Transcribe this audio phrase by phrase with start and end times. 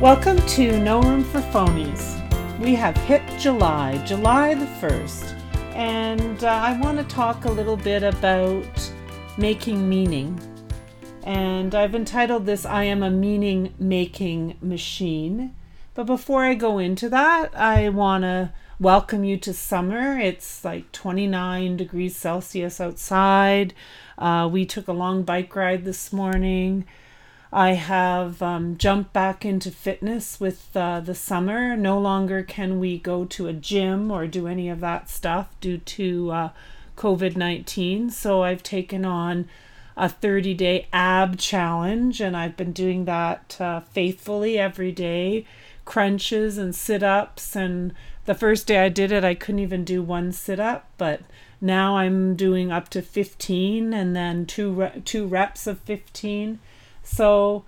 [0.00, 2.14] Welcome to No Room for Phonies.
[2.60, 5.36] We have hit July, July the 1st,
[5.74, 8.92] and uh, I want to talk a little bit about
[9.38, 10.38] making meaning.
[11.24, 15.56] And I've entitled this I Am a Meaning Making Machine.
[15.94, 20.16] But before I go into that, I want to welcome you to summer.
[20.16, 23.74] It's like 29 degrees Celsius outside.
[24.16, 26.86] Uh, we took a long bike ride this morning.
[27.52, 31.76] I have um, jumped back into fitness with uh, the summer.
[31.76, 35.78] No longer can we go to a gym or do any of that stuff due
[35.78, 36.50] to uh,
[36.96, 38.10] COVID 19.
[38.10, 39.48] So I've taken on
[39.96, 45.46] a 30 day ab challenge and I've been doing that uh, faithfully every day
[45.86, 47.56] crunches and sit ups.
[47.56, 47.94] And
[48.26, 51.22] the first day I did it, I couldn't even do one sit up, but
[51.62, 56.58] now I'm doing up to 15 and then two, two reps of 15
[57.08, 57.64] so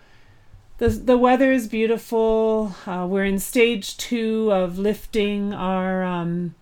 [0.79, 2.75] the, the weather is beautiful.
[2.87, 6.55] Uh, we're in stage two of lifting our um,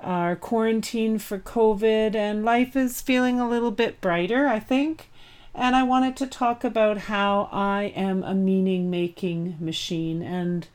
[0.00, 5.10] our quarantine for COVID, and life is feeling a little bit brighter, I think.
[5.54, 10.66] And I wanted to talk about how I am a meaning making machine, and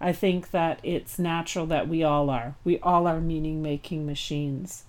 [0.00, 2.54] I think that it's natural that we all are.
[2.62, 4.84] We all are meaning making machines.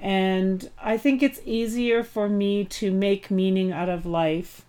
[0.00, 4.64] And I think it's easier for me to make meaning out of life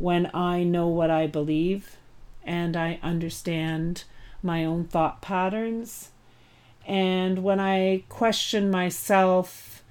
[0.00, 1.96] when I know what I believe
[2.42, 4.04] and I understand
[4.42, 6.10] my own thought patterns.
[6.86, 9.82] And when I question myself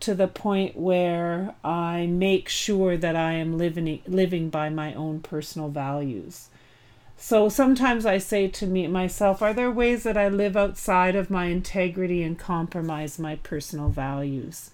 [0.00, 5.20] to the point where I make sure that I am living living by my own
[5.20, 6.50] personal values.
[7.16, 11.30] So sometimes I say to me myself, are there ways that I live outside of
[11.30, 14.72] my integrity and compromise my personal values?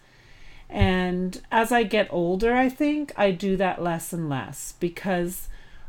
[0.70, 5.48] And as I get older, I think I do that less and less because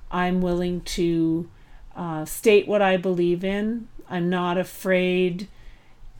[0.09, 1.49] I'm willing to
[1.95, 3.87] uh, state what I believe in.
[4.09, 5.47] I'm not afraid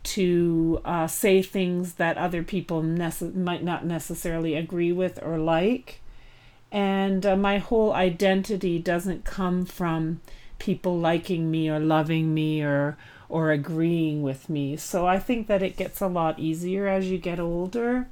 [0.04, 6.00] to uh, say things that other people nece- might not necessarily agree with or like.
[6.72, 10.22] And uh, my whole identity doesn't come from
[10.60, 12.98] people liking me or loving me or
[13.28, 14.76] or agreeing with me.
[14.76, 18.08] So I think that it gets a lot easier as you get older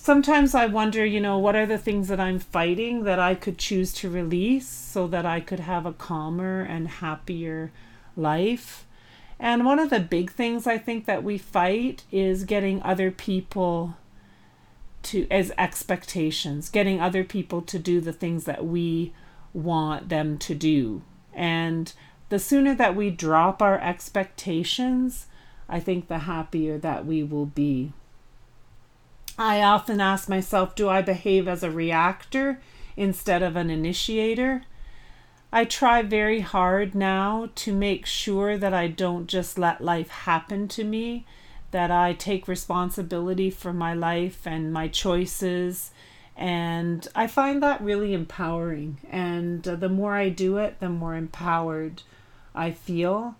[0.00, 3.58] sometimes I wonder, you know, what are the things that I'm fighting that I could
[3.58, 7.70] choose to release so that I could have a calmer and happier
[8.16, 8.86] life.
[9.38, 13.96] And one of the big things I think that we fight is getting other people
[15.02, 19.12] to as expectations, getting other people to do the things that we
[19.52, 21.02] want them to do.
[21.34, 21.92] And
[22.30, 25.26] the sooner that we drop our expectations,
[25.68, 27.92] I think the happier that we will be.
[29.42, 32.60] I often ask myself do I behave as a reactor
[32.94, 34.64] instead of an initiator?
[35.50, 40.68] I try very hard now to make sure that I don't just let life happen
[40.68, 41.24] to me,
[41.70, 45.90] that I take responsibility for my life and my choices.
[46.36, 48.98] And I find that really empowering.
[49.10, 52.02] And uh, the more I do it, the more empowered
[52.54, 53.36] I feel.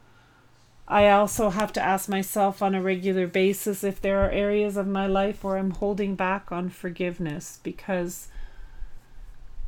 [0.91, 4.89] I also have to ask myself on a regular basis if there are areas of
[4.89, 8.27] my life where I'm holding back on forgiveness because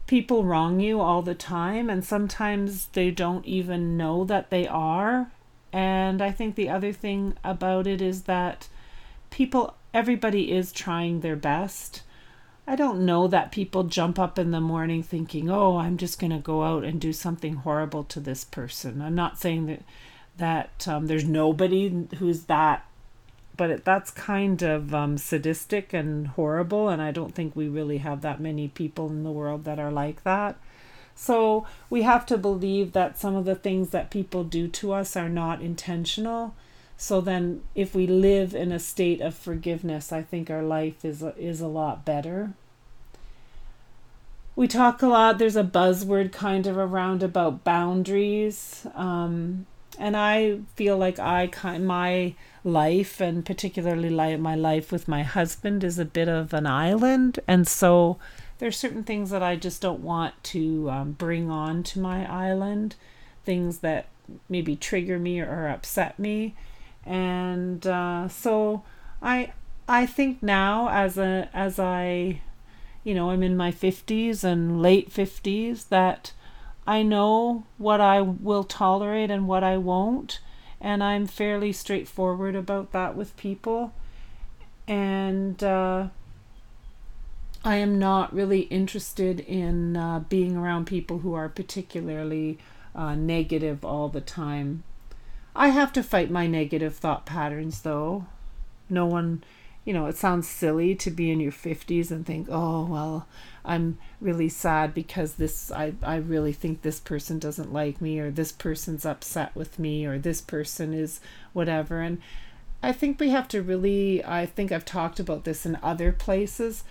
[0.09, 5.31] people wrong you all the time and sometimes they don't even know that they are.
[5.73, 8.67] And I think the other thing about it is that
[9.31, 12.03] people, everybody is trying their best.
[12.67, 16.33] I don't know that people jump up in the morning thinking, oh, I'm just going
[16.33, 19.01] to go out and do something horrible to this person.
[19.01, 19.83] I'm not saying that
[20.37, 22.87] that um, there's nobody who's that
[23.55, 27.99] but it, that's kind of um, sadistic and horrible and i don't think we really
[27.99, 30.57] have that many people in the world that are like that.
[31.15, 35.17] So we have to believe that some of the things that people do to us
[35.17, 36.55] are not intentional.
[36.97, 41.23] So then if we live in a state of forgiveness i think our life is
[41.23, 42.53] a, is a lot better.
[44.55, 49.67] We talk a lot there's a buzzword kind of around about boundaries um,
[49.99, 52.35] and I feel like I kind my
[52.65, 57.67] life and particularly my life with my husband is a bit of an island, and
[57.67, 58.19] so
[58.59, 62.97] there's certain things that I just don't want to um, bring on to my island,
[63.45, 64.07] things that
[64.49, 66.55] maybe trigger me or upset me,
[67.05, 68.85] and uh, so
[69.21, 69.53] I
[69.89, 72.41] I think now as a as I
[73.05, 76.33] you know I'm in my 50s and late 50s that
[76.87, 80.41] I know what I will tolerate and what I won't,
[80.81, 83.93] and I'm fairly straightforward about that with people.
[84.89, 86.09] And uh,
[87.65, 92.59] I am not really interested in uh, being around people who are particularly
[92.95, 94.83] uh, negative all the time.
[95.55, 98.27] I have to fight my negative thought patterns though.
[98.89, 99.45] No one,
[99.85, 103.27] you know, it sounds silly to be in your 50s and think, oh, well,
[103.65, 108.31] I'm really sad because this, I, I really think this person doesn't like me or
[108.31, 111.21] this person's upset with me or this person is
[111.53, 112.01] whatever.
[112.01, 112.21] And
[112.83, 116.83] I think we have to really, I think I've talked about this in other places.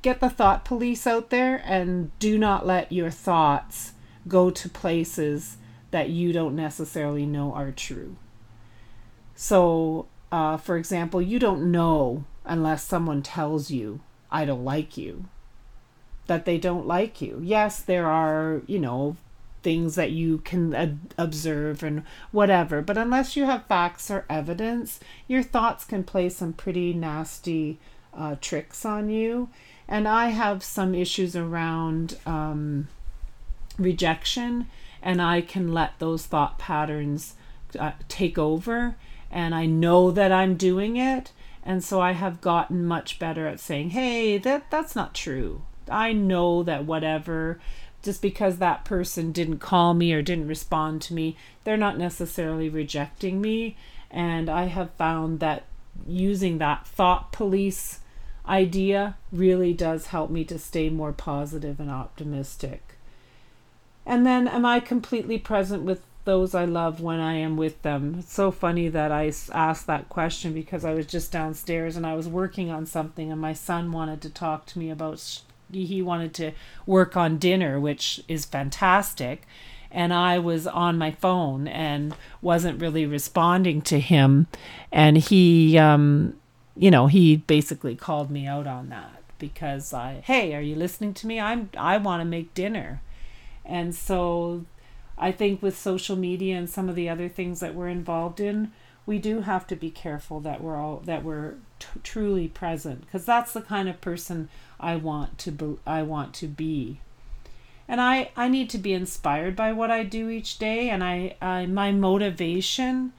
[0.00, 3.92] Get the thought police out there and do not let your thoughts
[4.26, 5.58] go to places
[5.90, 8.16] that you don't necessarily know are true.
[9.34, 14.00] So, uh, for example, you don't know unless someone tells you,
[14.30, 15.26] I don't like you,
[16.26, 17.40] that they don't like you.
[17.42, 19.16] Yes, there are, you know,
[19.62, 25.42] things that you can observe and whatever, but unless you have facts or evidence, your
[25.42, 27.78] thoughts can play some pretty nasty
[28.14, 29.48] uh, tricks on you.
[29.88, 32.88] And I have some issues around um,
[33.78, 34.68] rejection
[35.02, 37.34] and I can let those thought patterns
[37.78, 38.96] uh, take over
[39.30, 41.32] and I know that I'm doing it
[41.62, 46.12] and so I have gotten much better at saying hey that that's not true I
[46.12, 47.60] know that whatever
[48.02, 52.68] just because that person didn't call me or didn't respond to me they're not necessarily
[52.68, 53.76] rejecting me
[54.10, 55.64] and I have found that
[56.06, 58.00] using that thought police
[58.48, 62.96] idea really does help me to stay more positive and optimistic
[64.06, 68.16] and then, am I completely present with those I love when I am with them?
[68.20, 72.14] It's so funny that I asked that question because I was just downstairs and I
[72.14, 75.40] was working on something, and my son wanted to talk to me about.
[75.70, 76.52] He wanted to
[76.86, 79.46] work on dinner, which is fantastic.
[79.90, 84.46] And I was on my phone and wasn't really responding to him.
[84.92, 86.34] And he, um,
[86.76, 91.14] you know, he basically called me out on that because I, hey, are you listening
[91.14, 91.40] to me?
[91.40, 93.00] I'm, I want to make dinner
[93.66, 94.64] and so
[95.18, 98.72] I think with social media and some of the other things that we're involved in,
[99.04, 103.24] we do have to be careful that we're all that we're t- truly present because
[103.24, 107.00] that's the kind of person I want to be, I want to be.
[107.88, 111.36] And I I need to be inspired by what I do each day and I,
[111.40, 113.12] I my motivation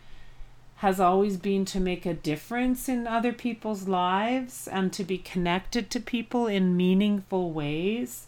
[0.77, 5.89] has always been to make a difference in other people's lives and to be connected
[5.89, 8.27] to people in meaningful ways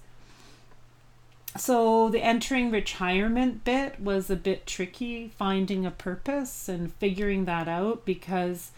[1.58, 7.68] so the entering retirement bit was a bit tricky finding a purpose and figuring that
[7.68, 8.72] out because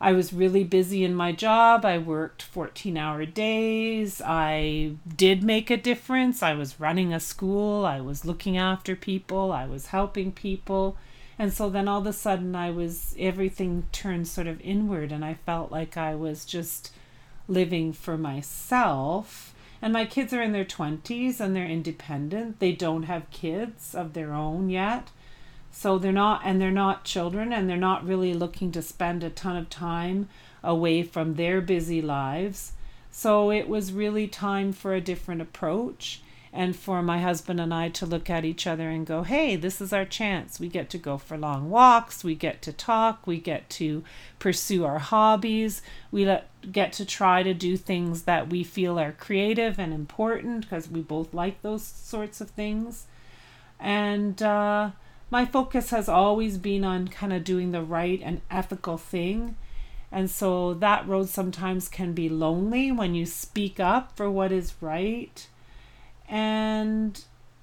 [0.00, 1.84] I was really busy in my job.
[1.84, 4.20] I worked 14 hour days.
[4.24, 6.42] I did make a difference.
[6.42, 7.86] I was running a school.
[7.86, 9.52] I was looking after people.
[9.52, 10.96] I was helping people.
[11.38, 15.24] And so then all of a sudden, I was, everything turned sort of inward, and
[15.24, 16.92] I felt like I was just
[17.48, 22.60] living for myself and my kids are in their 20s and they're independent.
[22.60, 25.10] They don't have kids of their own yet.
[25.78, 29.28] So they're not, and they're not children, and they're not really looking to spend a
[29.28, 30.30] ton of time
[30.64, 32.72] away from their busy lives.
[33.10, 37.90] So it was really time for a different approach and for my husband and I
[37.90, 40.58] to look at each other and go, hey, this is our chance.
[40.58, 44.02] We get to go for long walks, we get to talk, we get to
[44.38, 49.12] pursue our hobbies, we let, get to try to do things that we feel are
[49.12, 53.04] creative and important because we both like those sorts of things.
[53.78, 54.92] And uh,
[55.30, 59.56] my focus has always been on kind of doing the right and ethical thing.
[60.12, 64.74] And so that road sometimes can be lonely when you speak up for what is
[64.80, 65.46] right
[66.28, 67.22] and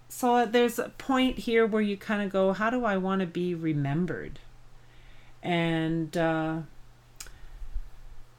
[0.10, 3.28] so there's a point here where you kind of go, how do I want to
[3.28, 4.40] be remembered?
[5.42, 6.60] And uh,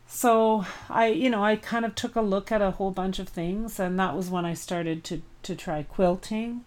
[0.07, 3.29] so I, you know, I kind of took a look at a whole bunch of
[3.29, 6.65] things, and that was when I started to, to try quilting.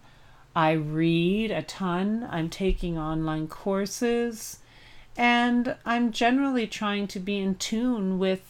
[0.58, 4.58] I read a ton, I'm taking online courses,
[5.16, 8.42] and I'm generally trying to be in tune with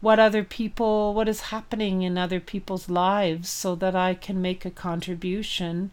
[0.00, 4.64] what other people, what is happening in other people's lives so that I can make
[4.64, 5.90] a contribution,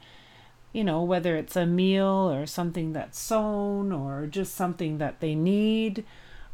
[0.72, 5.36] you know, whether it's a meal or something that's sewn or just something that they
[5.36, 6.06] need.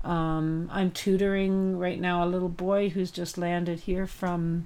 [0.04, 4.66] Um, I'm tutoring right now a little boy who's just landed here from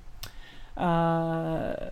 [0.77, 1.89] uh,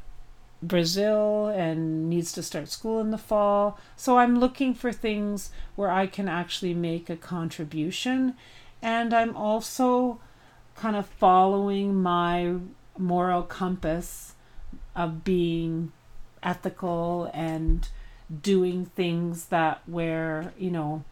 [0.61, 3.79] Brazil and needs to start school in the fall.
[3.95, 8.35] So I'm looking for things where I can actually make a contribution.
[8.81, 10.19] And I'm also
[10.75, 12.55] kind of following my
[12.97, 14.33] moral compass
[14.95, 15.91] of being
[16.43, 17.87] ethical and
[18.41, 21.03] doing things that where you know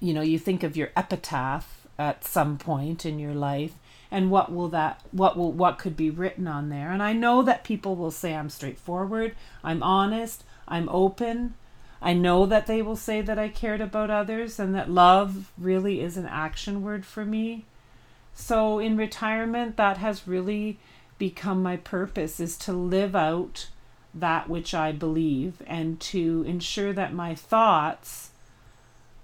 [0.00, 3.74] you know you think of your epitaph at some point in your life
[4.12, 6.92] and what will that what will what could be written on there.
[6.92, 11.54] And i know that people will say i'm straightforward i'm honest i'm open.
[12.04, 16.00] I know that they will say that i cared about others and that love really
[16.00, 17.64] is an action word for me.
[18.34, 20.78] So in retirement that has really
[21.18, 23.68] become my purpose is to live out
[24.14, 28.30] that which i believe and to ensure that my thoughts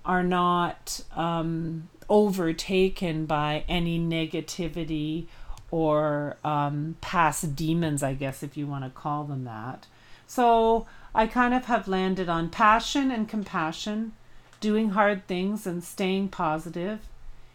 [0.04, 5.27] are not um, overtaken by any negativity
[5.71, 9.87] or um, past demons, I guess, if you want to call them that.
[10.27, 14.12] So I kind of have landed on passion and compassion,
[14.61, 17.00] doing hard things and staying positive,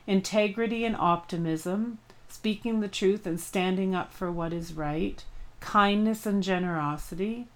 [0.06, 5.24] integrity and optimism, speaking the truth and standing up for what is right,
[5.60, 7.48] kindness and generosity.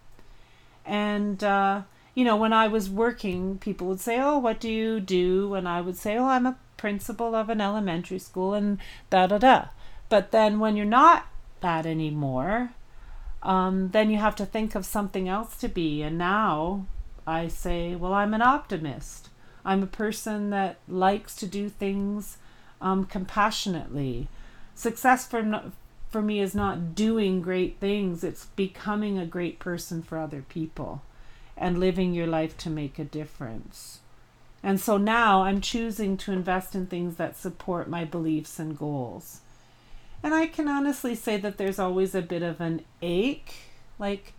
[0.85, 1.81] And uh,
[2.15, 5.53] you know, when I was working, people would say, Oh, what do you do?
[5.53, 8.77] And I would say, Oh, I'm a principal of an elementary school and
[9.09, 9.65] da da da.
[10.09, 11.27] But then when you're not
[11.61, 12.71] that anymore,
[13.43, 16.01] um, then you have to think of something else to be.
[16.01, 16.85] And now
[17.25, 19.29] I say, Well, I'm an optimist.
[19.65, 22.37] I'm a person that likes to do things
[22.79, 24.29] um, compassionately.
[24.75, 25.71] Success for,
[26.09, 31.01] for me is not doing great things, it's becoming a great person for other people
[31.57, 33.99] and living your life to make a difference.
[34.63, 39.41] And so now I'm choosing to invest in things that support my beliefs and goals.
[40.23, 43.53] And I can honestly say that there's always a bit of an ache.
[43.99, 44.33] Like,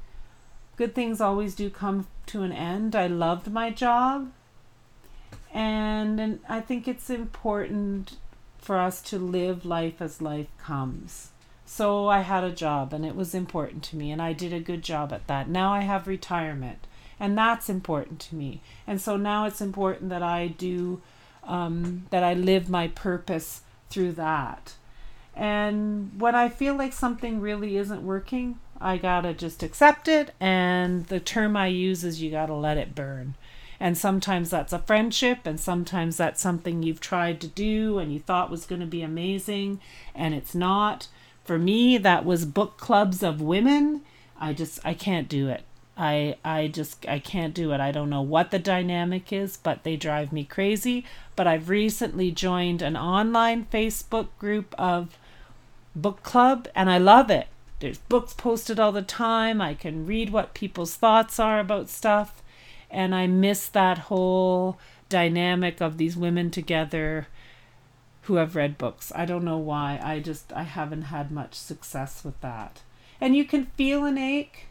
[0.76, 2.96] good things always do come to an end.
[2.96, 4.32] I loved my job.
[5.54, 8.16] And, and I think it's important
[8.58, 11.30] for us to live life as life comes.
[11.64, 14.60] So I had a job and it was important to me, and I did a
[14.60, 15.48] good job at that.
[15.48, 16.86] Now I have retirement
[17.20, 18.60] and that's important to me.
[18.86, 21.00] And so now it's important that i do
[21.44, 24.74] um, that i live my purpose through that.
[25.34, 30.32] And when i feel like something really isn't working i gotta just accept it.
[30.40, 33.34] And the term i use is you gotta let it burn.
[33.80, 38.18] And sometimes that's a friendship and sometimes that's something you've tried to do and you
[38.18, 39.80] thought was going to be amazing
[40.16, 41.06] and it's not.
[41.44, 44.02] For me that was book clubs of women.
[44.40, 45.62] I just i can't do it
[45.98, 47.80] I I just I can't do it.
[47.80, 51.04] I don't know what the dynamic is, but they drive me crazy.
[51.34, 55.18] But I've recently joined an online Facebook group of
[55.96, 57.48] book club and I love it.
[57.80, 59.60] There's books posted all the time.
[59.60, 62.42] I can read what people's thoughts are about stuff
[62.90, 64.78] and I miss that whole
[65.08, 67.26] dynamic of these women together
[68.22, 69.10] who have read books.
[69.16, 69.98] I don't know why.
[70.02, 72.82] I just I haven't had much success with that.
[73.20, 74.67] And you can feel an ache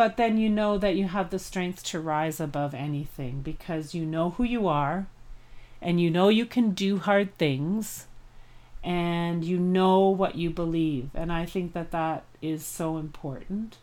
[0.00, 4.06] but then you know that you have the strength to rise above anything because you
[4.06, 5.06] know who you are
[5.82, 8.06] and you know you can do hard things
[8.82, 11.10] and you know what you believe.
[11.12, 13.76] And I think that that is so important.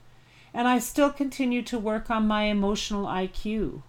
[0.55, 3.83] And I still continue to work on my emotional IQ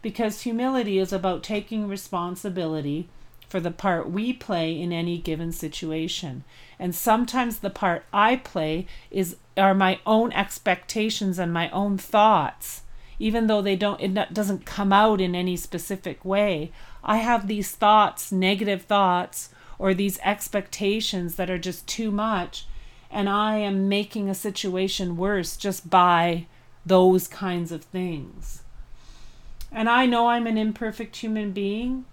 [0.00, 3.10] because humility is about taking responsibility
[3.48, 6.44] for the part we play in any given situation.
[6.78, 12.82] And sometimes the part I play is are my own expectations and my own thoughts.
[13.18, 16.70] Even though they don't it doesn't come out in any specific way,
[17.02, 22.66] I have these thoughts, negative thoughts or these expectations that are just too much
[23.10, 26.46] and I am making a situation worse just by
[26.84, 28.62] those kinds of things.
[29.72, 32.04] And I know I'm an imperfect human being,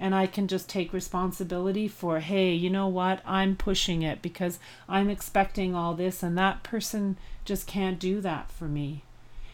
[0.00, 3.20] and I can just take responsibility for, hey, you know what?
[3.26, 8.50] I'm pushing it because I'm expecting all this, and that person just can't do that
[8.50, 9.04] for me.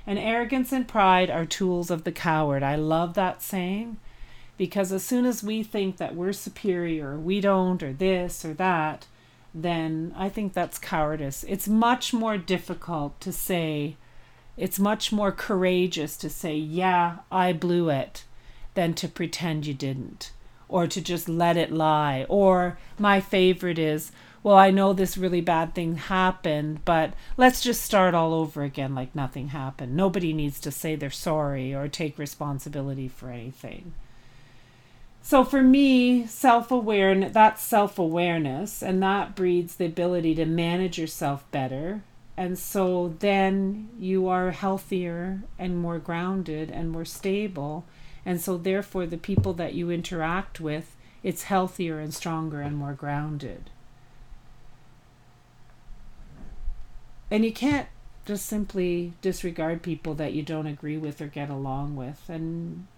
[0.07, 2.63] And arrogance and pride are tools of the coward.
[2.63, 3.97] I love that saying
[4.57, 8.55] because as soon as we think that we're superior, or we don't, or this or
[8.55, 9.07] that,
[9.53, 11.45] then I think that's cowardice.
[11.49, 13.97] It's much more difficult to say,
[14.57, 18.25] it's much more courageous to say, yeah, I blew it,
[18.75, 20.31] than to pretend you didn't
[20.69, 22.27] or to just let it lie.
[22.29, 27.83] Or my favorite is, well, I know this really bad thing happened, but let's just
[27.83, 29.97] start all over again like nothing happened.
[29.97, 33.93] Nobody needs to say they're sorry or take responsibility for anything.
[35.21, 42.03] So for me, self-awareness, that's self-awareness and that breeds the ability to manage yourself better.
[42.37, 47.85] And so then you are healthier and more grounded and more stable
[48.27, 52.93] and so, therefore, the people that you interact with, it's healthier and stronger and more
[52.93, 53.71] grounded.
[57.31, 57.87] And you can't
[58.25, 62.29] just simply disregard people that you don't agree with or get along with.
[62.29, 62.89] And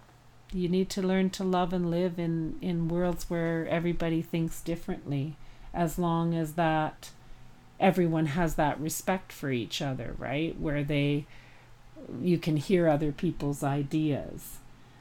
[0.51, 5.35] you need to learn to love and live in, in worlds where everybody thinks differently
[5.75, 7.11] as long as that
[7.79, 10.59] everyone has that respect for each other, right?
[10.59, 11.27] Where they
[12.19, 14.57] you can hear other people's ideas.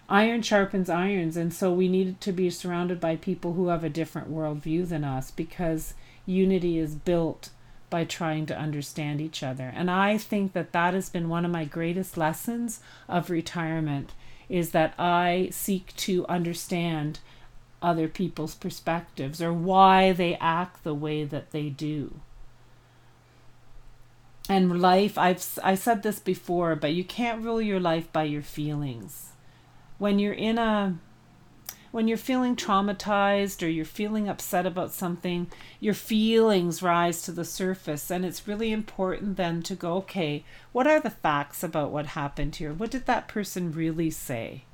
[0.09, 3.91] Iron sharpens irons, and so we need to be surrounded by people who have a
[3.91, 5.93] different worldview than us because
[6.25, 7.50] unity is built
[7.91, 9.73] by trying to understand each other.
[9.75, 14.12] And I think that that has been one of my greatest lessons of retirement
[14.49, 17.21] is that I seek to understand
[17.83, 22.21] other people's perspectives or why they act the way that they do.
[24.49, 28.43] And life, I've I said this before, but you can't rule your life by your
[28.43, 29.33] feelings.
[29.99, 30.99] When you're in a
[31.90, 35.50] when you're feeling traumatized or you're feeling upset about something,
[35.81, 38.11] your feelings rise to the surface.
[38.11, 42.57] And it's really important then to go, okay, what are the facts about what happened
[42.57, 42.75] here?
[42.75, 44.64] What did that person really say?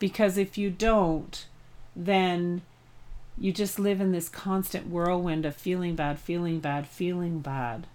[0.00, 1.46] Because if you don't,
[1.94, 2.62] then
[3.38, 7.86] you just live in this constant whirlwind of feeling bad, feeling bad, feeling bad.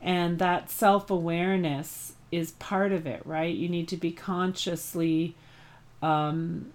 [0.00, 3.54] And that self awareness is part of it, right?
[3.54, 5.36] You need to be consciously
[6.04, 6.72] um,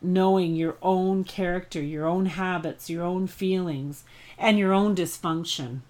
[0.00, 4.04] knowing your own character, your own habits, your own feelings,
[4.38, 5.80] and your own dysfunction.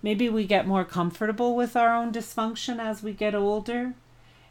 [0.00, 3.94] Maybe we get more comfortable with our own dysfunction as we get older.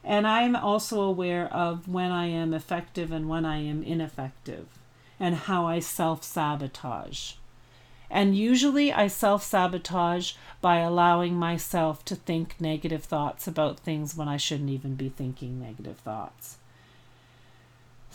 [0.04, 4.68] And I'm also aware of when I am effective and when I am ineffective,
[5.20, 7.34] and how I self sabotage.
[8.10, 14.28] And usually I self sabotage by allowing myself to think negative thoughts about things when
[14.28, 16.57] I shouldn't even be thinking negative thoughts.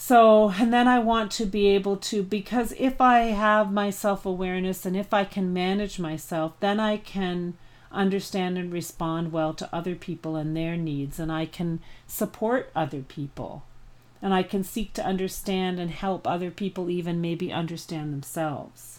[0.05, 4.27] So, and then I want to be able to, because if I have my self
[4.27, 7.55] awareness and if I can manage myself, then I can
[7.93, 11.79] understand and respond well to other people and their needs, and I can
[12.09, 13.63] support other people.
[14.21, 18.99] And I can seek to understand and help other people, even maybe understand themselves.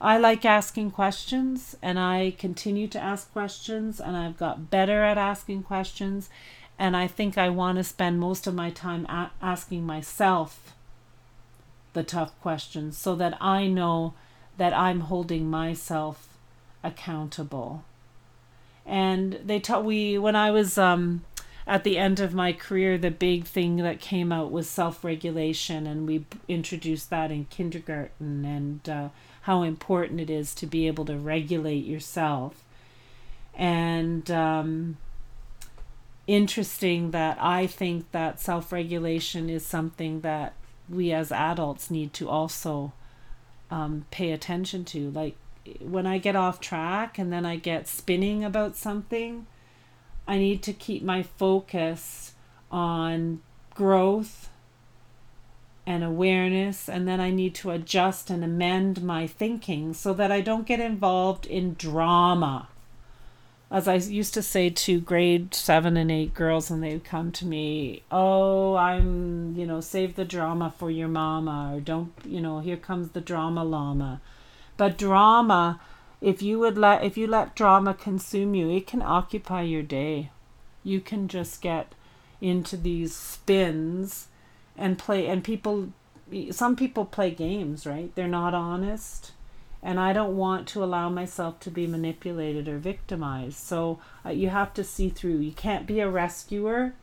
[0.00, 5.16] I like asking questions, and I continue to ask questions, and I've got better at
[5.16, 6.28] asking questions.
[6.78, 10.74] And I think I want to spend most of my time a- asking myself
[11.92, 14.14] the tough questions so that I know
[14.58, 16.28] that I'm holding myself
[16.84, 17.84] accountable.
[18.84, 21.24] And they taught we when I was um,
[21.66, 25.86] at the end of my career, the big thing that came out was self regulation,
[25.86, 29.08] and we introduced that in kindergarten and uh,
[29.42, 32.62] how important it is to be able to regulate yourself.
[33.54, 34.98] And um,
[36.26, 40.54] interesting that I think that self regulation is something that
[40.88, 42.92] we as adults need to also
[43.70, 45.10] um, pay attention to.
[45.10, 45.36] Like
[45.80, 49.46] when I get off track and then I get spinning about something,
[50.26, 52.34] I need to keep my focus
[52.70, 53.40] on
[53.74, 54.50] growth
[55.88, 60.40] and awareness, and then I need to adjust and amend my thinking so that I
[60.40, 62.66] don't get involved in drama
[63.70, 67.32] as I used to say to grade seven and eight girls and they would come
[67.32, 72.40] to me, oh, I'm, you know, save the drama for your mama, or don't, you
[72.40, 74.20] know, here comes the drama llama.
[74.76, 75.80] But drama,
[76.20, 80.30] if you would let, if you let drama consume you, it can occupy your day.
[80.84, 81.92] You can just get
[82.40, 84.28] into these spins
[84.76, 85.88] and play, and people,
[86.52, 88.14] some people play games, right?
[88.14, 89.32] They're not honest
[89.82, 93.58] and I don't want to allow myself to be manipulated or victimized.
[93.58, 95.38] So uh, you have to see through.
[95.38, 96.94] You can't be a rescuer.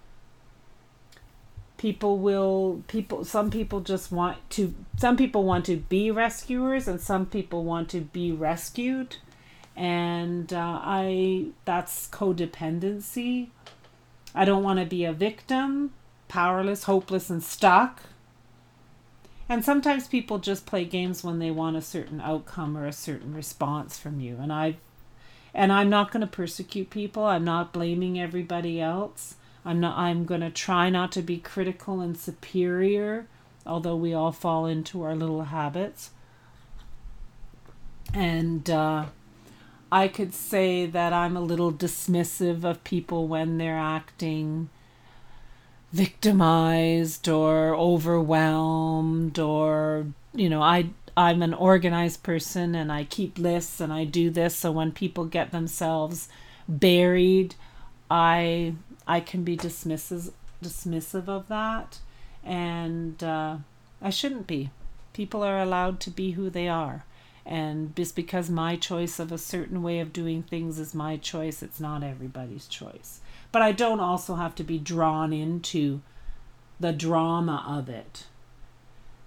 [1.77, 7.01] People will people some people just want to some people want to be rescuers and
[7.01, 9.17] some people want to be rescued
[9.75, 13.49] and uh, I that's codependency.
[14.35, 15.91] I don't want to be a victim,
[16.27, 18.01] powerless, hopeless and stuck.
[19.49, 23.33] And sometimes people just play games when they want a certain outcome or a certain
[23.33, 24.37] response from you.
[24.41, 24.77] And I
[25.53, 27.25] and I'm not going to persecute people.
[27.25, 29.35] I'm not blaming everybody else.
[29.65, 33.27] I'm not I'm going to try not to be critical and superior,
[33.65, 36.11] although we all fall into our little habits.
[38.13, 39.05] And uh,
[39.91, 44.69] I could say that I'm a little dismissive of people when they're acting
[45.93, 53.79] victimized or overwhelmed or you know i i'm an organized person and i keep lists
[53.79, 56.27] and i do this so when people get themselves
[56.67, 57.53] buried
[58.09, 58.73] i
[59.07, 60.31] i can be dismissive
[60.63, 61.99] dismissive of that.
[62.43, 63.57] And uh,
[64.01, 64.71] i shouldn't be.
[65.13, 67.05] People are allowed to be who they are.
[67.45, 71.61] And just because my choice of a certain way of doing things is my choice
[71.61, 73.19] it's not everybody's choice
[73.53, 76.01] but I don't also have to be drawn into
[76.79, 78.25] the drama of it.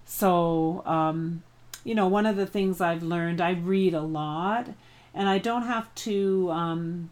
[0.05, 1.43] So, um,
[1.83, 4.67] you know, one of the things I've learned, I read a lot
[5.13, 7.09] and I don't have to um,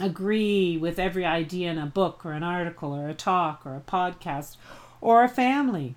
[0.00, 3.80] agree with every idea in a book or an article or a talk or a
[3.80, 4.56] podcast
[5.00, 5.96] or a family.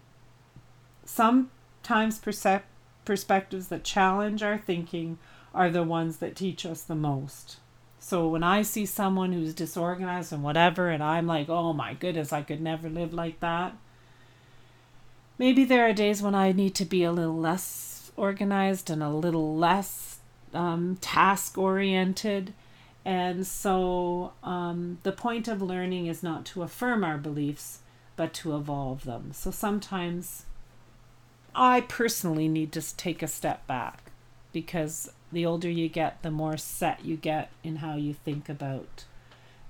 [1.06, 2.64] Sometimes percep-
[3.06, 5.20] perspectives that challenge our thinking
[5.54, 7.58] are the ones that teach us the most.
[8.04, 12.34] So when I see someone who's disorganized and whatever, and I'm like, oh my goodness,
[12.34, 13.78] I could never live like that.
[15.38, 19.08] Maybe there are days when I need to be a little less organized and a
[19.08, 20.20] little less
[20.54, 22.54] um, task oriented.
[23.06, 27.80] And so um, the point of learning is not to affirm our beliefs,
[28.18, 29.32] but to evolve them.
[29.32, 30.44] So sometimes
[31.56, 34.12] I personally need to take a step back
[34.52, 39.06] because the older you get, the more set you get in how you think about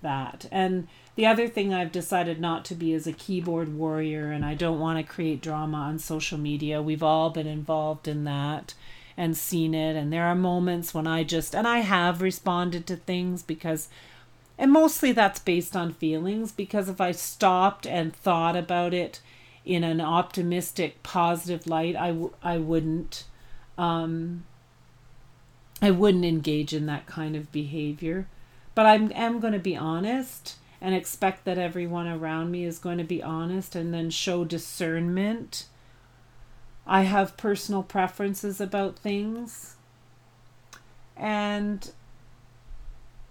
[0.01, 0.45] that.
[0.51, 4.53] And the other thing I've decided not to be is a keyboard warrior, and I
[4.53, 6.81] don't want to create drama on social media.
[6.81, 8.73] We've all been involved in that
[9.15, 9.95] and seen it.
[9.95, 13.87] And there are moments when I just, and I have responded to things because,
[14.57, 19.21] and mostly that's based on feelings, because if I stopped and thought about it
[19.65, 23.25] in an optimistic, positive light, I w- I wouldn't.
[23.77, 24.43] Um,
[25.81, 28.27] I wouldn't engage in that kind of behavior.
[28.75, 32.97] But I am going to be honest and expect that everyone around me is going
[32.97, 35.65] to be honest and then show discernment
[36.85, 39.75] I have personal preferences about things.
[41.15, 41.91] And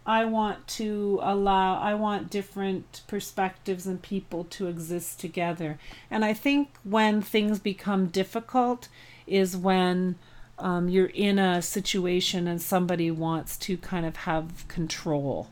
[0.07, 5.79] I want to allow, I want different perspectives and people to exist together.
[6.11, 8.89] And I think when things become difficult
[9.27, 10.17] is when
[10.59, 15.49] um, you're in a situation and somebody wants to kind of have control.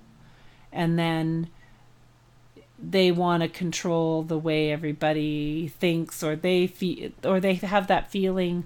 [0.72, 1.48] And then
[2.78, 8.10] they want to control the way everybody thinks or they feel or they have that
[8.10, 8.64] feeling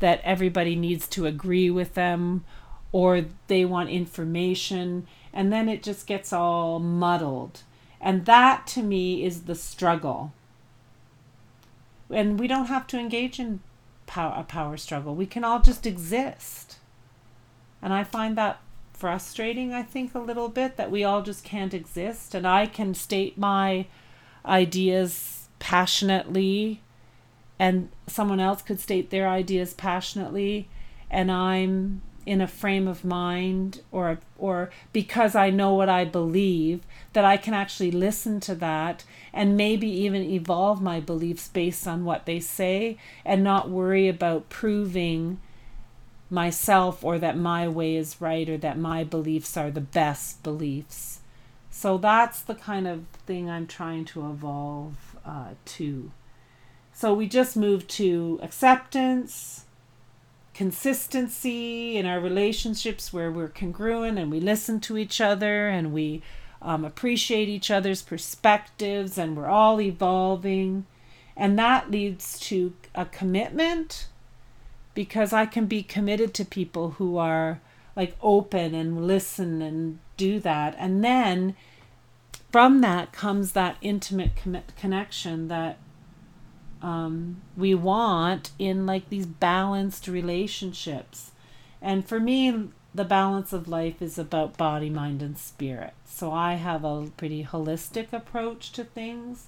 [0.00, 2.44] that everybody needs to agree with them
[2.92, 5.06] or they want information.
[5.32, 7.62] And then it just gets all muddled.
[8.00, 10.32] And that to me is the struggle.
[12.10, 13.60] And we don't have to engage in
[14.06, 16.76] power, a power struggle we can all just exist
[17.82, 18.60] and i find that
[18.96, 22.34] frustrating, I think, a little bit that we all just can't exist.
[22.34, 23.86] And I can state my
[24.44, 26.80] ideas passionately,
[27.58, 30.68] and someone else could state their ideas passionately,
[31.10, 36.82] and I'm in a frame of mind or or because I know what I believe
[37.12, 42.04] that I can actually listen to that and maybe even evolve my beliefs based on
[42.04, 45.40] what they say and not worry about proving
[46.28, 51.20] myself or that my way is right or that my beliefs are the best beliefs.
[51.70, 56.10] So that's the kind of thing I'm trying to evolve uh, to.
[56.92, 59.65] So we just moved to acceptance,
[60.56, 66.22] consistency in our relationships where we're congruent and we listen to each other and we
[66.62, 70.86] um, appreciate each other's perspectives and we're all evolving.
[71.36, 74.08] And that leads to a commitment
[74.94, 77.60] because I can be committed to people who are
[77.94, 80.74] like open and listen and do that.
[80.78, 81.54] And then
[82.50, 85.76] from that comes that intimate com- connection that
[86.82, 91.32] um, we want in like these balanced relationships.
[91.80, 95.94] And for me, the balance of life is about body, mind, and spirit.
[96.06, 99.46] So I have a pretty holistic approach to things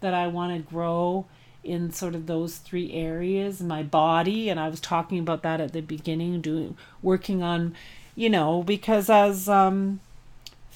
[0.00, 1.26] that I want to grow
[1.66, 5.72] in sort of those three areas my body and i was talking about that at
[5.72, 7.74] the beginning doing working on
[8.14, 9.98] you know because as um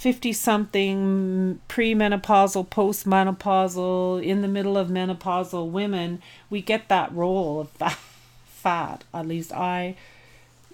[0.01, 7.99] 50 something premenopausal postmenopausal in the middle of menopausal women we get that roll of
[8.47, 9.95] fat, at least i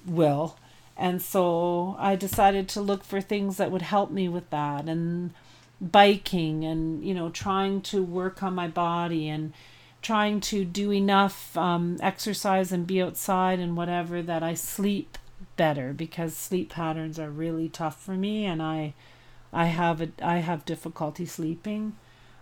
[0.07, 0.57] will.
[0.97, 5.33] And so i decided to look for things that would help me with that and
[5.81, 9.53] biking and you know trying to work on my body and
[10.03, 15.19] trying to do enough um, exercise and be outside and whatever that I sleep
[15.57, 18.95] better because sleep patterns are really tough for me and I
[19.53, 21.97] I have a, I have difficulty sleeping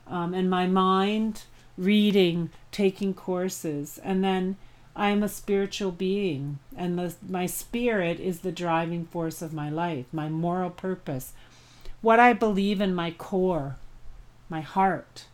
[0.06, 1.44] um, and my mind
[1.76, 4.56] reading taking courses and then
[4.96, 10.06] I'm a spiritual being and the, my spirit is the driving force of my life
[10.12, 11.32] my moral purpose
[12.00, 13.76] what I believe in my core
[14.48, 15.26] my heart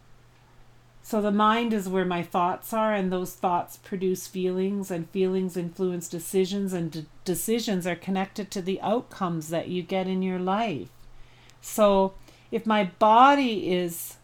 [1.10, 5.56] so the mind is where my thoughts are, and those thoughts produce feelings, and feelings
[5.56, 10.38] influence decisions, and d- decisions are connected to the outcomes that you get in your
[10.38, 10.88] life.
[11.60, 12.14] So
[12.50, 14.16] if my body is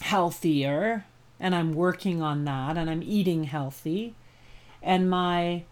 [0.00, 1.04] healthier,
[1.40, 4.14] and I'm working on that, and I'm eating healthy,
[4.82, 5.64] and my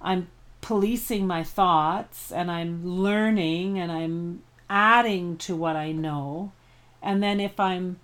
[0.00, 0.28] I'm
[0.60, 6.52] policing my thoughts and I'm learning and I'm adding to what I know.
[7.02, 7.98] And then if I'm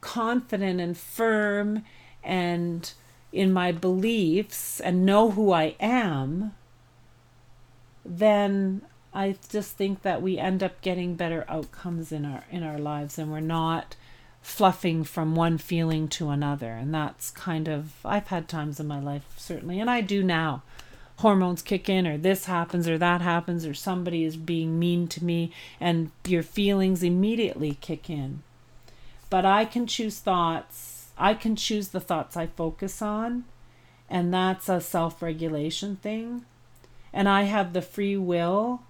[0.00, 1.84] confident and firm
[2.22, 2.92] and
[3.32, 6.54] in my beliefs and know who I am,
[8.04, 8.82] then
[9.16, 13.18] I just think that we end up getting better outcomes in our in our lives
[13.18, 13.96] and we're not
[14.42, 16.72] fluffing from one feeling to another.
[16.72, 20.62] And that's kind of I've had times in my life certainly and I do now
[21.20, 25.24] hormones kick in or this happens or that happens or somebody is being mean to
[25.24, 25.50] me
[25.80, 28.42] and your feelings immediately kick in.
[29.30, 31.06] But I can choose thoughts.
[31.16, 33.44] I can choose the thoughts I focus on
[34.10, 36.44] and that's a self-regulation thing.
[37.14, 38.82] And I have the free will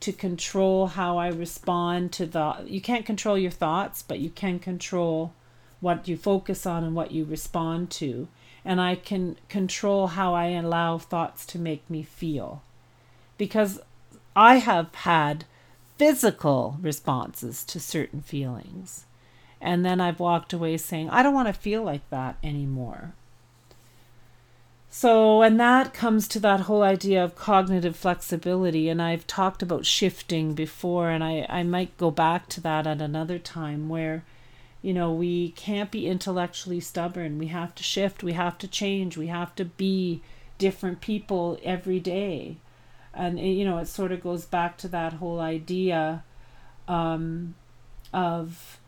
[0.00, 4.58] to control how I respond to the you can't control your thoughts, but you can
[4.58, 5.32] control
[5.80, 8.28] what you focus on and what you respond to
[8.66, 12.62] and I can control how I allow thoughts to make me feel.
[13.38, 13.78] Because
[14.34, 15.44] I have had
[15.96, 19.04] physical responses to certain feelings.
[19.60, 23.14] And then I've walked away saying, I don't want to feel like that anymore.
[24.88, 28.88] So, and that comes to that whole idea of cognitive flexibility.
[28.88, 33.00] And I've talked about shifting before, and I, I might go back to that at
[33.02, 34.24] another time where
[34.86, 37.38] you know, we can't be intellectually stubborn.
[37.38, 40.22] We have to shift, we have to change, we have to be
[40.58, 42.58] different people every day.
[43.12, 46.22] And, you know, it sort of goes back to that whole idea
[46.86, 47.56] um,
[48.12, 48.78] of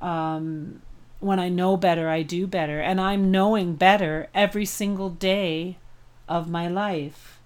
[0.00, 0.82] um,
[1.20, 2.80] when I know better, I do better.
[2.80, 5.78] And I'm knowing better every single day
[6.28, 7.40] of my life.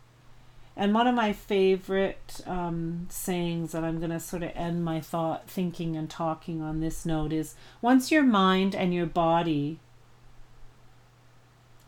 [0.76, 5.00] And one of my favorite um, sayings that I'm going to sort of end my
[5.00, 9.78] thought, thinking, and talking on this note is once your mind and your body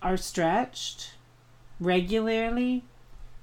[0.03, 1.15] are stretched
[1.81, 2.85] regularly,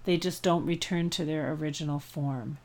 [0.05, 2.57] they just don't return to their original form.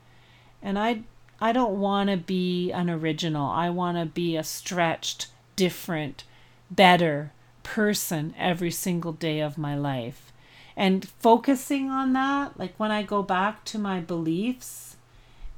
[0.63, 1.03] And I,
[1.41, 3.51] I don't want to be an original.
[3.51, 5.27] I want to be a stretched,
[5.59, 6.23] different,
[6.71, 7.33] better
[7.65, 10.33] person every single day of my life.
[10.77, 14.97] And focusing on that like when i go back to my beliefs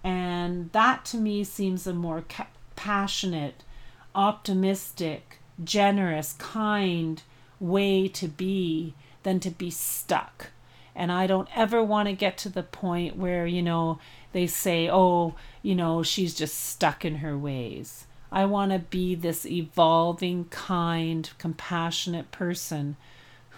[0.02, 3.62] and that to me seems a more ca- passionate
[4.14, 7.22] optimistic generous kind
[7.60, 10.46] way to be than to be stuck.
[10.94, 13.98] And i don't ever want to get to the point where you know
[14.32, 19.14] they say oh you know she's just stuck in her ways i want to be
[19.14, 22.96] this evolving kind compassionate person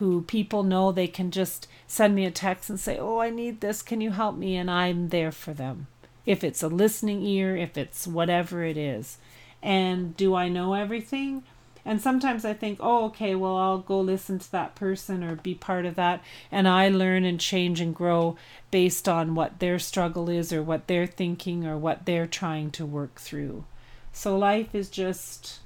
[0.02, 3.61] who people know they can just send me a text and say, Oh, I need
[3.61, 3.82] this.
[3.82, 4.56] Can you help me?
[4.56, 5.87] And I'm there for them.
[6.26, 9.18] If it's a listening ear, if it's whatever it is.
[9.62, 11.44] And do I know everything?
[11.85, 15.54] And sometimes I think, oh, okay, well, I'll go listen to that person or be
[15.54, 16.22] part of that.
[16.50, 18.37] And I learn and change and grow
[18.72, 22.87] based on what their struggle is or what they're thinking or what they're trying to
[22.87, 23.64] work through.
[24.12, 25.61] So life is just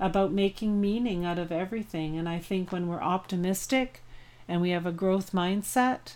[0.00, 2.18] about making meaning out of everything.
[2.18, 4.02] And I think when we're optimistic
[4.48, 6.14] and we have a growth mindset,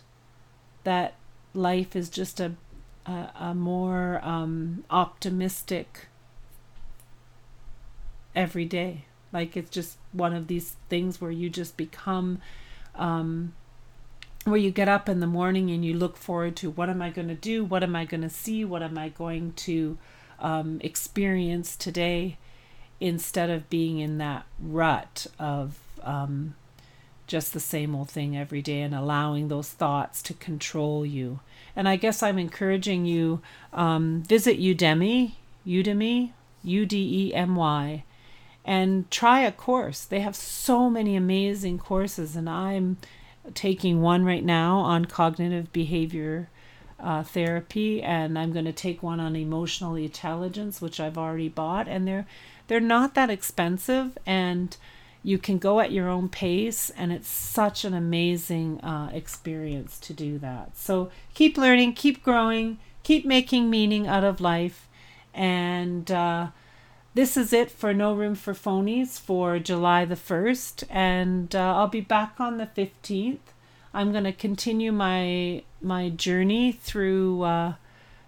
[0.83, 1.14] that
[1.53, 2.53] life is just a,
[3.07, 6.07] a, a more um, optimistic
[8.35, 9.05] every day.
[9.33, 12.40] Like it's just one of these things where you just become,
[12.94, 13.53] um,
[14.44, 17.11] where you get up in the morning and you look forward to what am I
[17.11, 17.64] going to do?
[17.64, 18.64] What am I going to see?
[18.64, 19.98] What am I going to
[20.40, 22.38] um, experience today?
[23.01, 26.55] instead of being in that rut of um,
[27.27, 31.40] just the same old thing every day and allowing those thoughts to control you.
[31.77, 33.40] And I guess I'm encouraging you
[33.73, 35.33] um, visit Udemy,
[35.66, 38.05] Udemy, U D E M Y,
[38.64, 40.05] and try a course.
[40.05, 42.97] They have so many amazing courses, and I'm
[43.53, 46.49] taking one right now on cognitive behavior
[47.05, 51.87] uh, therapy, and I'm going to take one on emotional intelligence, which I've already bought,
[51.87, 52.27] and they're
[52.67, 54.77] they're not that expensive and
[55.23, 60.12] you can go at your own pace and it's such an amazing uh, experience to
[60.12, 60.77] do that.
[60.77, 64.88] So keep learning keep growing keep making meaning out of life
[65.33, 66.49] and uh,
[67.14, 71.88] this is it for no room for phonies for july the 1st and uh, i'll
[71.88, 73.38] be back on the 15th
[73.94, 77.74] i'm going to continue my my journey through uh,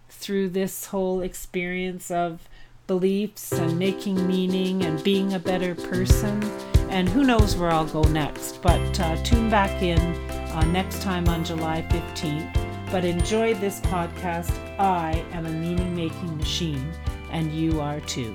[0.08, 2.48] through this whole experience of
[2.86, 6.42] beliefs and making meaning and being a better person.
[6.88, 8.62] And who knows where I'll go next.
[8.62, 12.90] But uh, tune back in uh, next time on July 15th.
[12.90, 14.52] But enjoy this podcast.
[14.78, 16.92] I am a meaning making machine,
[17.30, 18.32] and you are too.